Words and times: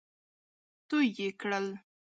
تو 0.87 0.95
يې 1.17 1.27
کړل. 1.39 1.67